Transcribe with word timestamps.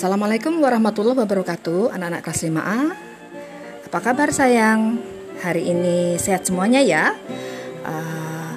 Assalamualaikum 0.00 0.64
warahmatullahi 0.64 1.28
wabarakatuh 1.28 1.92
Anak-anak 1.92 2.24
kelas 2.24 2.48
5A 2.48 2.80
Apa 3.84 3.98
kabar 4.00 4.32
sayang? 4.32 4.96
Hari 5.44 5.76
ini 5.76 6.16
sehat 6.16 6.48
semuanya 6.48 6.80
ya. 6.80 7.12
Uh, 7.84 8.56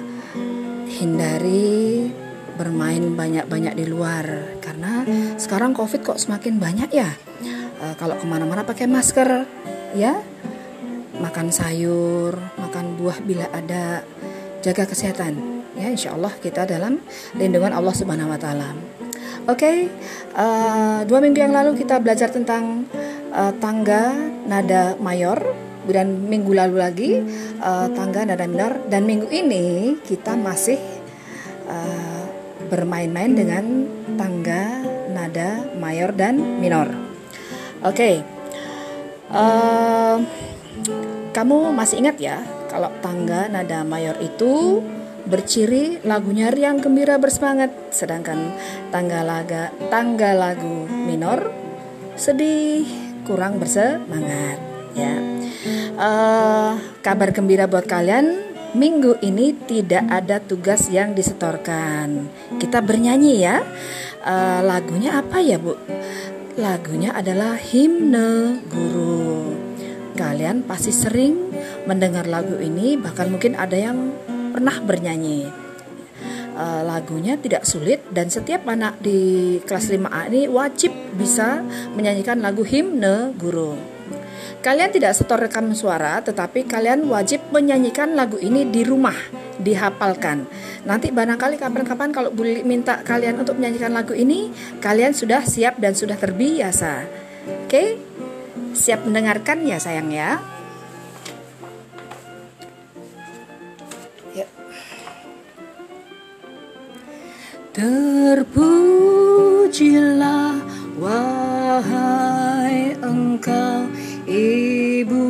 Hindari 0.88 2.08
bermain 2.56 3.12
banyak-banyak 3.12 3.76
di 3.76 3.84
luar 3.84 4.56
Karena 4.64 5.04
sekarang 5.36 5.76
covid 5.76 6.00
kok 6.00 6.16
semakin 6.16 6.56
banyak 6.56 6.88
ya. 6.88 7.12
Uh, 7.76 7.92
Kalau 8.00 8.16
ke 8.16 8.24
mana-mana 8.24 8.64
pakai 8.64 8.88
masker 8.88 9.44
ya. 10.00 10.16
Makan 11.20 11.52
sayur, 11.52 12.40
makan 12.56 12.96
buah 12.96 13.20
bila 13.20 13.52
ada. 13.52 14.00
Jaga 14.64 14.88
kesehatan 14.88 15.60
ya. 15.76 15.92
Insya 15.92 16.16
Allah 16.16 16.32
kita 16.40 16.64
dalam 16.64 17.04
lindungan 17.36 17.76
Allah 17.76 17.92
Subhanahu 17.92 18.32
Wa 18.32 18.40
Taala 18.40 18.94
Oke, 19.44 19.60
okay, 19.60 19.76
uh, 20.40 20.40
eh, 20.40 20.98
dua 21.04 21.20
minggu 21.20 21.36
yang 21.36 21.52
lalu 21.52 21.76
kita 21.76 22.00
belajar 22.00 22.32
tentang 22.32 22.88
uh, 23.28 23.52
tangga 23.60 24.16
nada 24.48 24.96
mayor 24.96 25.36
dan 25.84 26.32
minggu 26.32 26.48
lalu 26.56 26.80
lagi 26.80 27.10
uh, 27.60 27.92
tangga 27.92 28.24
nada 28.24 28.48
minor 28.48 28.88
dan 28.88 29.04
minggu 29.04 29.28
ini 29.28 30.00
kita 30.00 30.32
masih 30.32 30.80
uh, 31.68 32.24
bermain-main 32.72 33.36
dengan 33.36 33.84
tangga 34.16 34.80
nada 35.12 35.60
mayor 35.76 36.16
dan 36.16 36.40
minor. 36.56 36.88
Oke, 37.84 38.00
okay. 38.00 38.14
uh, 39.28 40.24
kamu 41.36 41.68
masih 41.76 42.00
ingat 42.00 42.16
ya 42.16 42.40
kalau 42.72 42.88
tangga 43.04 43.52
nada 43.52 43.84
mayor 43.84 44.16
itu 44.24 44.80
berciri 45.24 46.04
lagunya 46.04 46.52
riang 46.52 46.84
gembira 46.84 47.16
bersemangat 47.16 47.72
sedangkan 47.90 48.52
tangga 48.92 49.24
laga 49.24 49.72
tangga 49.88 50.36
lagu 50.36 50.84
minor 50.88 51.48
sedih 52.14 52.84
kurang 53.24 53.58
bersemangat 53.58 54.60
ya. 54.94 55.14
Uh, 55.94 56.76
kabar 57.00 57.30
gembira 57.32 57.64
buat 57.64 57.86
kalian 57.86 58.54
minggu 58.74 59.22
ini 59.22 59.54
tidak 59.66 60.04
ada 60.10 60.42
tugas 60.42 60.90
yang 60.90 61.14
disetorkan. 61.14 62.26
Kita 62.58 62.82
bernyanyi 62.82 63.34
ya. 63.40 63.62
Uh, 64.24 64.60
lagunya 64.66 65.20
apa 65.20 65.38
ya 65.40 65.56
bu? 65.56 65.78
Lagunya 66.58 67.14
adalah 67.14 67.58
himne 67.58 68.62
guru. 68.66 69.54
Kalian 70.14 70.62
pasti 70.62 70.94
sering 70.94 71.50
mendengar 71.86 72.30
lagu 72.30 72.54
ini 72.62 72.94
bahkan 72.94 73.30
mungkin 73.30 73.58
ada 73.58 73.74
yang 73.74 74.14
pernah 74.54 74.78
bernyanyi. 74.78 75.50
Uh, 76.54 76.86
lagunya 76.86 77.34
tidak 77.34 77.66
sulit 77.66 78.06
dan 78.14 78.30
setiap 78.30 78.62
anak 78.70 79.02
di 79.02 79.58
kelas 79.66 79.90
5A 79.90 80.30
ini 80.30 80.46
wajib 80.46 80.94
bisa 81.18 81.66
menyanyikan 81.98 82.38
lagu 82.38 82.62
himne 82.62 83.34
guru. 83.34 83.74
Kalian 84.62 84.94
tidak 84.94 85.12
setor 85.12 85.36
rekam 85.42 85.76
suara, 85.76 86.24
tetapi 86.24 86.64
kalian 86.64 87.04
wajib 87.10 87.42
menyanyikan 87.52 88.16
lagu 88.16 88.40
ini 88.40 88.64
di 88.64 88.80
rumah, 88.80 89.18
dihafalkan. 89.60 90.48
Nanti 90.88 91.12
barangkali 91.12 91.60
kapan-kapan 91.60 92.08
kalau 92.14 92.32
Buli 92.32 92.64
minta 92.64 93.04
kalian 93.04 93.44
untuk 93.44 93.60
menyanyikan 93.60 93.92
lagu 93.92 94.16
ini, 94.16 94.48
kalian 94.80 95.12
sudah 95.12 95.44
siap 95.44 95.76
dan 95.82 95.92
sudah 95.92 96.16
terbiasa. 96.16 97.04
Oke? 97.68 98.00
Siap 98.72 99.04
mendengarkan 99.04 99.68
ya 99.68 99.76
sayang 99.76 100.08
ya. 100.08 100.53
Terpujilah 107.74 110.54
wahai 110.94 112.94
engkau 113.02 113.90
ibu 114.30 115.26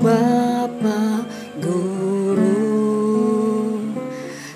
bapa 0.00 1.28
guru. 1.60 2.56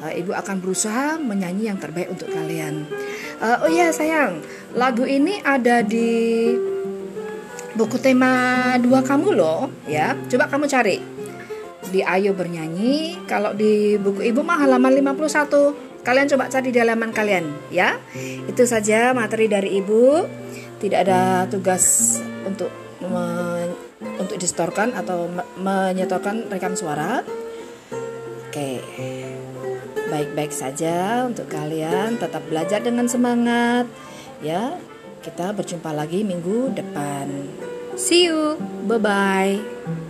uh, 0.00 0.12
Ibu 0.16 0.32
akan 0.32 0.56
berusaha 0.64 1.20
menyanyi 1.20 1.68
yang 1.68 1.76
terbaik 1.76 2.08
untuk 2.08 2.32
kalian. 2.32 2.88
Uh, 3.36 3.68
oh 3.68 3.70
iya 3.70 3.92
sayang, 3.92 4.40
lagu 4.72 5.04
ini 5.04 5.44
ada 5.44 5.84
di 5.84 6.48
buku 7.76 8.00
tema 8.00 8.72
dua 8.80 9.04
kamu 9.04 9.36
loh, 9.36 9.68
ya. 9.84 10.16
Coba 10.32 10.48
kamu 10.48 10.64
cari 10.64 10.96
di 11.92 12.00
Ayo 12.02 12.32
Bernyanyi. 12.32 13.26
Kalau 13.28 13.52
di 13.52 14.00
buku 14.00 14.24
Ibu 14.32 14.40
mah 14.42 14.64
halaman 14.64 14.96
51. 14.96 15.86
Kalian 16.06 16.30
coba 16.30 16.46
cari 16.46 16.70
di 16.70 16.78
halaman 16.78 17.10
kalian 17.10 17.50
ya. 17.74 17.98
Itu 18.46 18.62
saja 18.62 19.10
materi 19.10 19.50
dari 19.50 19.82
Ibu. 19.82 20.22
Tidak 20.78 20.98
ada 21.02 21.50
tugas 21.50 22.16
untuk 22.46 22.70
untuk 24.16 24.38
distorkan 24.38 24.94
atau 24.94 25.26
menyetorkan 25.58 26.46
rekam 26.46 26.78
suara. 26.78 27.26
Oke. 28.46 28.78
Baik-baik 30.06 30.54
saja 30.54 31.26
untuk 31.26 31.50
kalian 31.50 32.22
tetap 32.22 32.46
belajar 32.46 32.78
dengan 32.78 33.10
semangat 33.10 33.90
ya. 34.38 34.78
Kita 35.26 35.50
berjumpa 35.50 35.90
lagi 35.90 36.22
minggu 36.22 36.70
depan. 36.70 37.26
See 37.98 38.30
you. 38.30 38.62
Bye 38.86 39.02
bye. 39.02 40.05